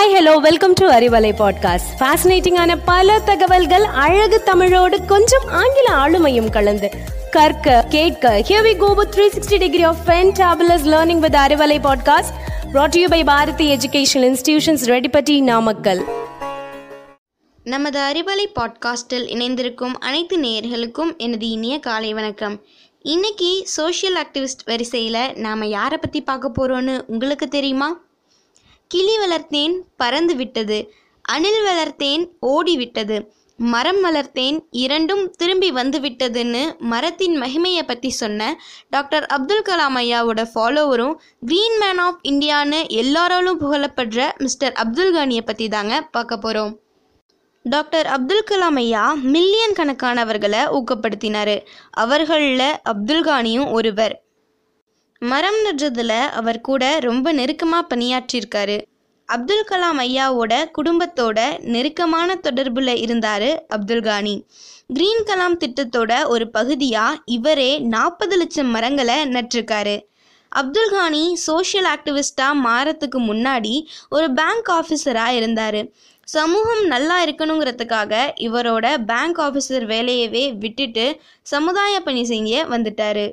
Hi 0.00 0.14
hello 0.14 0.36
welcome 0.36 0.72
to 0.72 0.88
Arivalai 0.90 1.32
podcast 1.38 1.88
ஃபேசினேட்டிங்கான 1.98 2.78
பல 2.84 3.20
தகவல்கள் 3.20 3.84
அழகு 3.84 4.42
தமிழோடு 4.42 5.04
கொஞ்சம் 5.04 5.48
ஆங்கில 5.48 5.88
ஆளுமையும் 5.94 6.50
கலந்து. 6.50 6.90
கற்க 7.30 7.84
கேட்க 7.88 8.44
here 8.48 8.66
we 8.66 8.76
go 8.76 8.94
with 8.94 9.14
360 9.14 9.58
degree 9.58 9.82
of 9.82 9.96
fantabulous 10.06 10.84
learning 10.84 11.18
with 11.18 11.34
Arivalai 11.34 11.78
podcast 11.86 12.32
brought 12.72 12.88
to 12.88 13.00
you 13.00 13.08
by 13.08 13.24
Bharathi 13.24 13.76
education 13.76 14.14
institutions 14.14 14.84
Reddipatti 14.84 15.42
Namakkal 15.42 16.04
நமது 17.64 18.00
அறிவலை 18.00 18.46
பாட்காஸ்டில் 18.60 19.28
இணைந்திருக்கும் 19.28 20.00
அனைத்து 20.00 20.40
நேயர்களுக்கும் 20.40 21.16
எனது 21.16 21.48
இனிய 21.48 21.78
காலை 21.78 22.14
வணக்கம். 22.14 22.60
இன்னைக்கு 23.02 23.60
சோஷியல் 23.64 24.24
ஆக்டிவிஸ்ட் 24.24 24.64
வரிசையில் 24.64 25.34
நாம் 25.34 25.62
யாரை 25.62 25.98
பற்றி 25.98 26.20
பார்க்க 26.20 26.52
போகிறோன்னு 26.58 27.02
உங்களுக்கு 27.06 27.48
தெரியுமா? 27.48 28.00
கிளி 28.90 29.16
வளர்த்தேன் 29.18 29.74
பறந்து 29.96 30.34
விட்டது. 30.36 30.78
அணில் 31.24 31.62
வளர்த்தேன் 31.64 32.22
ஓடி 32.38 32.76
விட்டது. 32.76 33.32
மரம் 33.58 34.04
வளர்த்தேன் 34.04 34.58
இரண்டும் 34.70 35.30
திரும்பி 35.30 35.70
வந்து 35.70 35.98
விட்டதுன்னு 36.00 36.62
மரத்தின் 36.78 37.42
மகிமையை 37.42 37.82
பற்றி 37.82 38.10
சொன்ன 38.10 38.58
டாக்டர் 38.88 39.26
அப்துல் 39.26 39.66
கலாம் 39.68 39.96
ஐயாவோட 39.96 40.42
ஃபாலோவரும் 40.54 41.14
க்ரீன் 41.46 41.76
மேன் 41.78 41.98
ஆஃப் 41.98 42.20
இந்தியான்னு 42.22 42.88
எல்லாராலும் 42.88 43.60
புகழப்படுற 43.60 44.28
மிஸ்டர் 44.38 44.72
அப்துல் 44.72 45.14
கானியை 45.14 45.40
பற்றி 45.40 45.68
தாங்க 45.68 46.08
பார்க்க 46.10 46.36
போகிறோம் 46.36 46.72
டாக்டர் 47.64 48.06
அப்துல் 48.06 48.48
கலாம் 48.50 48.76
ஐயா 48.76 49.04
மில்லியன் 49.34 49.78
கணக்கானவர்களை 49.78 50.62
ஊக்கப்படுத்தினார். 50.78 51.56
அவர்களில் 51.90 52.68
அப்துல் 52.82 53.24
கானியும் 53.24 53.70
ஒருவர். 53.70 54.14
மரம் 55.20 55.58
நடுறதுல 55.64 56.12
அவர் 56.38 56.58
கூட 56.60 56.98
ரொம்ப 56.98 57.32
நெருக்கமாக 57.32 57.84
பணியாற்றியிருக்காரு. 57.90 58.76
அப்துல் 59.28 59.66
கலாம் 59.70 59.98
ஐயாவோட 60.04 60.52
குடும்பத்தோட 60.78 61.38
நெருக்கமான 61.64 62.38
தொடர்பில் 62.42 62.92
இருந்தார் 62.96 63.66
அப்துல் 63.66 64.00
கானி. 64.00 64.46
கிரீன் 64.86 65.26
கலாம் 65.26 65.56
திட்டத்தோட 65.64 66.12
ஒரு 66.26 66.50
பகுதியாக 66.50 67.20
இவரே 67.24 67.78
நாற்பது 67.78 68.36
லட்சம் 68.36 68.70
மரங்களை 68.70 69.18
நட்டிருக்காரு. 69.26 69.96
அப்துல் 70.48 70.90
கானி 70.90 71.36
சோஷியல் 71.36 71.88
ஆக்டிவிஸ்டாக 71.90 72.62
மாறத்துக்கு 72.64 73.20
முன்னாடி 73.26 73.74
ஒரு 74.08 74.32
பேங்க் 74.32 74.70
ஆஃபீஸராக 74.78 75.36
இருந்தார். 75.40 75.80
சமூகம் 76.24 76.82
நல்லா 76.86 77.24
இருக்கணுங்கிறதுக்காக 77.24 78.14
இவரோட 78.40 78.86
பேங்க் 79.06 79.38
ஆஃபீஸர் 79.38 79.86
வேலையவே 79.94 80.44
விட்டுட்டு 80.58 81.20
சமுதாய 81.42 82.00
பணி 82.00 82.24
செய்ய 82.24 82.66
வந்துட்டார். 82.66 83.24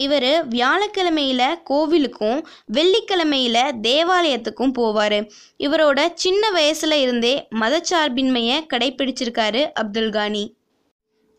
இவர் 0.00 0.30
வியாழக்கிழமையில் 0.54 1.58
கோவிலுக்கும் 1.70 2.40
வெள்ளிக்கிழமையில் 2.76 3.62
தேவாலயத்துக்கும் 3.86 4.74
போவார். 4.78 5.18
இவரோட 5.66 6.00
சின்ன 6.14 6.50
வயசில் 6.50 6.96
இருந்தே 7.04 7.34
மதச்சார்பின்மையை 7.62 8.58
கடைபிடிச்சிருக்காரு 8.72 9.62
அப்துல் 9.82 10.10
கானி. 10.10 10.44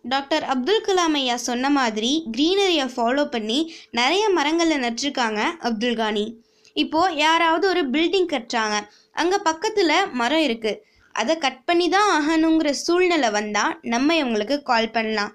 டாக்டர் 0.05 0.43
அப்துல் 0.53 0.83
கலாம் 0.87 1.15
ஐயா 1.19 1.35
சொன்ன 1.49 1.69
மாதிரி 1.69 2.11
க்ரீனரியை 2.35 2.87
ஃபாலோ 2.95 3.23
பண்ணி 3.25 3.59
நிறைய 3.99 4.23
மரங்களை 4.29 4.77
நட்டிருக்காங்க 4.77 5.41
அப்துல் 5.67 5.99
கானி. 6.01 6.25
இப்போது 6.75 7.15
யாராவது 7.25 7.65
ஒரு 7.73 7.83
பில்டிங் 7.93 8.31
கட்டுறாங்க. 8.33 8.77
அங்கே 9.21 9.37
பக்கத்தில் 9.49 9.97
மரம் 10.21 10.45
இருக்குது 10.47 10.81
அதை 11.15 11.33
கட் 11.37 11.61
பண்ணி 11.65 11.85
தான் 11.89 12.09
ஆகணுங்கிற 12.15 12.69
சூழ்நிலை 12.85 13.29
வந்தால் 13.29 13.75
நம்ம 13.93 14.15
இவங்களுக்கு 14.21 14.55
கால் 14.69 14.93
பண்ணலாம். 14.95 15.31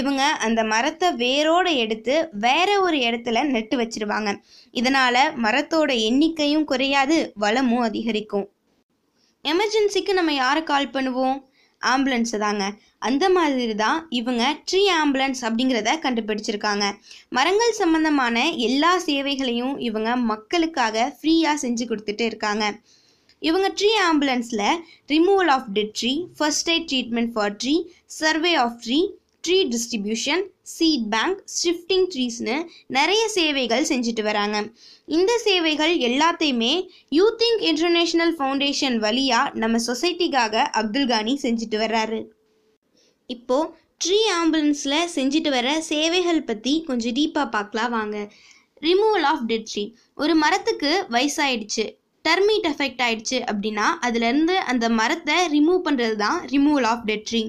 இவங்க 0.00 0.22
அந்த 0.46 0.60
மரத்தை 0.72 1.08
வேரோடு 1.24 1.72
எடுத்து 1.84 2.14
வேற 2.46 2.68
ஒரு 2.86 2.98
இடத்துல 3.08 3.42
நட்டு 3.54 3.76
வச்சிருவாங்க. 3.80 4.30
இதனால் 4.80 5.22
மரத்தோட 5.44 5.90
எண்ணிக்கையும் 6.08 6.68
குறையாது 6.70 7.16
வளமும் 7.44 7.84
அதிகரிக்கும். 7.88 8.46
எமர்ஜென்சிக்கு 9.44 10.12
நம்ம 10.12 10.32
யாரை 10.42 10.62
கால் 10.72 10.94
பண்ணுவோம்? 10.96 11.38
ஆம்புலன்ஸை 11.82 12.38
தாங்க. 12.44 12.64
அந்த 13.08 13.24
மாதிரி 13.36 13.74
தான் 13.82 13.98
இவங்க 14.18 14.42
ட்ரீ 14.68 14.82
ஆம்புலன்ஸ் 15.00 15.40
அப்படிங்கிறத 15.46 15.90
கண்டுபிடிச்சிருக்காங்க. 16.04 16.84
மரங்கள் 17.36 17.78
சம்பந்தமான 17.80 18.36
எல்லா 18.68 18.92
சேவைகளையும் 19.06 19.74
இவங்க 19.88 20.10
மக்களுக்காக 20.30 21.04
ஃப்ரீயாக 21.18 21.62
செஞ்சு 21.64 21.86
கொடுத்துட்டு 21.90 22.24
இருக்காங்க. 22.30 22.66
இவங்க 23.42 23.68
ட்ரீ 23.78 23.90
ஆம்புலன்ஸில் 24.08 24.68
removal 25.12 25.52
of 25.56 25.68
dead 25.76 25.94
tree 26.00 26.12
first 26.38 26.70
aid 26.70 26.88
treatment 26.92 27.32
for 27.34 27.56
tree 27.62 27.74
survey 28.20 28.52
of 28.64 28.78
tree 28.86 28.98
tree 29.44 29.56
distribution 29.72 30.42
seed 30.74 31.06
bank 31.14 31.40
shifting 31.60 32.06
ட்ரீஸ்னு 32.12 32.56
நிறைய 32.96 33.22
சேவைகள் 33.34 33.88
செஞ்சுட்டு 33.90 34.22
வராங்க. 34.28 34.56
இந்த 35.16 35.32
சேவைகள் 35.46 35.94
எல்லாத்தையுமே 36.08 36.72
யூ 37.18 37.26
திங்க் 37.42 37.62
இன்டர்நேஷ்னல் 37.70 38.34
ஃபவுண்டேஷன் 38.38 38.96
வழியாக 39.06 39.52
நம்ம 39.62 39.80
சொசைட்டிக்காக 39.88 40.54
அப்துல் 40.80 41.10
கானி 41.12 41.34
செஞ்சுட்டு 41.42 41.78
வர்றாரு. 41.84 42.20
இப்போது 43.30 43.70
ட்ரீ 44.04 44.20
ஆம்புலன்ஸில் 44.38 45.10
செஞ்சுட்டு 45.16 45.50
வர 45.56 45.68
சேவைகள் 45.90 46.40
பற்றி 46.50 46.72
கொஞ்சம் 46.88 47.16
டீப்பாக 47.18 47.48
பார்க்கலாம் 47.56 47.92
வாங்க. 47.98 48.16
ரிமூவல் 48.82 49.26
ஆஃப் 49.32 49.44
டெட் 49.50 49.68
ட்ரீ 49.72 49.84
ஒரு 50.22 50.34
மரத்துக்கு 50.44 50.92
வயசாயிடுச்சு. 51.16 51.84
டர்மீட் 52.24 52.66
எஃபெக்ட் 52.72 53.02
ஆயிடுச்சு 53.06 53.38
அப்படின்னா 53.50 53.86
அதுலேருந்து 54.06 54.54
அந்த 54.72 54.86
மரத்தை 55.00 55.36
ரிமூவ் 55.54 55.80
பண்ணுறது 55.88 56.16
தான் 56.24 56.38
removal 56.52 56.88
of 56.92 57.06
dead 57.10 57.26
tree 57.30 57.42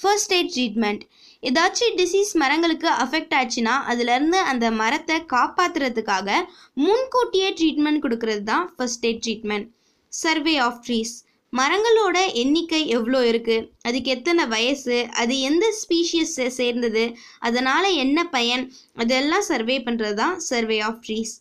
first 0.00 0.32
aid 0.36 0.52
treatment 0.54 1.02
ஏதாச்சும் 1.44 1.96
டிசீஸ் 1.96 2.32
மரங்களுக்கு 2.40 2.88
அஃபெக்ட் 3.04 3.34
ஆச்சுன்னா 3.38 3.74
அதுலேருந்து 3.90 4.38
அந்த 4.50 4.66
மரத்தை 4.80 5.16
காப்பாற்றுறதுக்காக 5.34 6.28
முன்கூட்டியே 6.76 7.48
ட்ரீட்மெண்ட் 7.58 8.02
கொடுக்கறது 8.04 8.42
தான் 8.44 8.66
first 8.76 9.06
aid 9.08 9.22
treatment 9.26 9.66
survey 10.12 10.54
of 10.58 10.80
trees 10.86 11.14
மரங்களோட 11.52 12.18
எண்ணிக்கை 12.34 12.80
எவ்வளோ 12.88 13.18
இருக்குது 13.30 13.66
அதுக்கு 13.86 14.08
எத்தனை 14.10 14.44
வயசு? 14.46 14.96
அது 15.12 15.34
எந்த 15.40 15.66
ஸ்பீஷியஸை 15.80 16.46
சேர்ந்தது? 16.56 17.04
அதனால் 17.40 17.88
என்ன 17.94 18.24
பயன்? 18.28 18.64
அதெல்லாம் 18.94 19.46
சர்வே 19.50 19.76
பண்ணுறது 19.78 20.16
தான் 20.22 20.34
survey 20.48 20.78
of 20.80 21.00
trees 21.06 21.34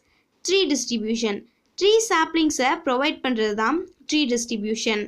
tree 0.46 0.60
distribution 0.72 1.40
tree 1.78 1.92
சாப்ளிங்ஸை 2.10 2.72
provide 2.86 3.20
பண்ணுறது 3.26 3.56
தான் 3.56 3.78
tree 4.10 4.22
distribution 4.34 5.04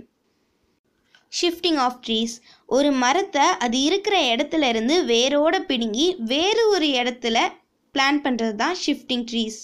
shifting 1.39 1.79
of 1.85 1.99
trees 2.05 2.35
ஒரு 2.69 2.91
மரத்தை 3.03 3.45
அது 3.59 3.77
இருக்கிற 3.81 4.17
இடத்துல 4.33 4.67
இருந்து 4.67 4.97
வேரோட 5.05 5.55
பிடுங்கி 5.65 6.07
வேறு 6.33 6.63
ஒரு 6.69 6.89
இடத்துல 7.01 7.37
பிளான் 7.95 8.19
பண்ணுறது 8.25 8.55
தான் 8.55 8.77
ஷிஃப்டிங் 8.85 9.25
ட்ரீஸ் 9.31 9.59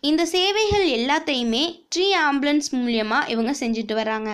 இந்த 0.00 0.22
சேவைகள் 0.36 0.86
எல்லாத்தையுமே 0.98 1.64
ட்ரீ 1.94 2.06
ஆம்புலன்ஸ் 2.28 2.70
மூலியமாக 2.78 3.28
இவங்க 3.28 3.52
செஞ்சுட்டு 3.60 3.94
வராங்க 3.94 4.30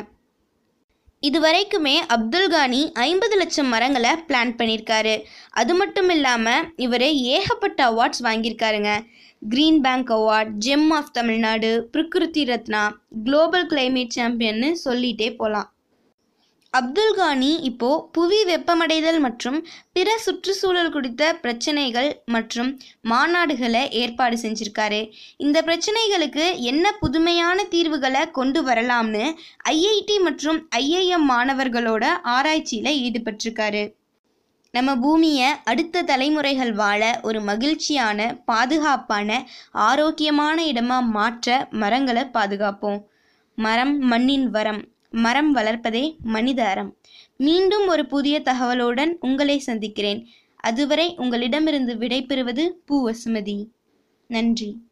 இது 1.22 1.38
வரைக்குமே 1.40 1.94
அப்துல் 2.14 2.50
கானி 2.50 2.80
ஐம்பது 3.06 3.36
லட்சம் 3.36 3.70
மரங்களை 3.74 4.12
பிளான் 4.28 4.52
பண்ணியிருக்காரு. 4.58 5.14
அது 5.50 5.72
மட்டும் 5.74 6.10
இல்லாமல் 6.10 6.66
இவர் 6.76 7.06
ஏகப்பட்ட 7.34 7.80
awards 7.90 8.22
வாங்கியிருக்காருங்க. 8.26 8.90
Green 9.42 9.80
bank 9.80 10.12
award 10.18 10.52
gem 10.66 10.88
of 10.90 11.12
Tamil Nadu 11.12 11.70
Prakriti 11.92 12.44
Ratna 12.44 12.82
global 13.24 13.66
climate 13.66 14.16
சாம்பியன்னு 14.18 14.70
சொல்லிகிட்டே 14.84 15.28
போகலாம் 15.36 15.68
அப்துல் 16.74 17.14
கானி 17.14 17.50
இப்போ 17.68 17.88
புவி 18.12 18.38
வெப்பமடைதல் 18.48 19.18
மற்றும் 19.18 19.56
பிற 19.92 20.08
சுற்றுச்சூழல் 20.24 20.90
குறித்த 20.90 21.22
பிரச்சனைகள் 21.34 22.08
மற்றும் 22.24 22.70
மாநாடுகளை 23.10 23.82
ஏற்பாடு 24.00 24.36
செஞ்சிருக்காரு. 24.42 25.00
இந்த 25.36 25.58
பிரச்சனைகளுக்கு 25.62 26.44
என்ன 26.70 26.92
புதுமையான 27.00 27.64
தீர்வுகளை 27.74 28.22
கொண்டு 28.30 28.62
வரலாம்னு 28.62 29.24
ஐஐடி 29.70 30.18
மற்றும் 30.26 30.58
ஐஐஎம் 30.82 31.26
மாணவர்களோட 31.30 32.04
ஆராய்ச்சியில் 32.34 32.92
ஈடுபட்டிருக்காரு. 33.06 33.82
நம்ம 34.74 34.90
பூமியை 34.96 35.48
அடுத்த 35.64 36.02
தலைமுறைகள் 36.02 36.72
வாழ 36.82 37.02
ஒரு 37.22 37.40
மகிழ்ச்சியான 37.40 38.28
பாதுகாப்பான 38.52 39.40
ஆரோக்கியமான 39.88 40.56
இடமா 40.72 41.00
மாற்ற 41.16 41.68
மரங்களை 41.82 42.24
பாதுகாப்போம். 42.38 43.00
மரம் 43.58 43.96
மண்ணின் 44.10 44.48
வரம் 44.50 44.82
மரம் 45.10 45.56
வளர்ப்பதே 45.56 46.16
மனித 46.22 46.64
அறம். 46.64 46.96
மீண்டும் 47.36 47.86
ஒரு 47.86 48.06
புதிய 48.06 48.40
தகவலுடன் 48.40 49.12
உங்களை 49.20 49.58
சந்திக்கிறேன். 49.58 50.26
அதுவரை 50.56 51.14
உங்களிடமிருந்து 51.16 51.94
விடைபெறுவது 51.94 52.68
பூ 52.86 53.10
வசுமதி. 53.10 53.66
நன்றி. 54.26 54.87